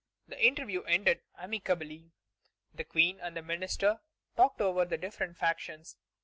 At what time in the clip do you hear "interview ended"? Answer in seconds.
0.43-1.21